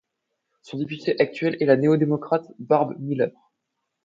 [0.63, 3.29] Son député actuel est la Néo-démocrate Barb Miller.